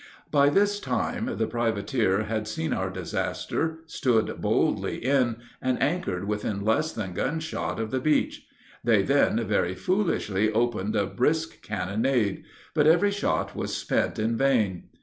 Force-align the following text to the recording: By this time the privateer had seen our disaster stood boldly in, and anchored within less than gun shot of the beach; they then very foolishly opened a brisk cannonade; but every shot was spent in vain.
By 0.31 0.49
this 0.49 0.79
time 0.79 1.29
the 1.37 1.45
privateer 1.45 2.23
had 2.23 2.47
seen 2.47 2.73
our 2.73 2.89
disaster 2.89 3.83
stood 3.85 4.41
boldly 4.41 4.97
in, 4.97 5.35
and 5.61 5.79
anchored 5.79 6.23
within 6.27 6.65
less 6.65 6.91
than 6.91 7.13
gun 7.13 7.39
shot 7.39 7.79
of 7.79 7.91
the 7.91 7.99
beach; 7.99 8.47
they 8.83 9.03
then 9.03 9.37
very 9.47 9.75
foolishly 9.75 10.51
opened 10.51 10.95
a 10.95 11.05
brisk 11.05 11.61
cannonade; 11.61 12.43
but 12.73 12.87
every 12.87 13.11
shot 13.11 13.55
was 13.55 13.77
spent 13.77 14.17
in 14.17 14.35
vain. 14.37 14.85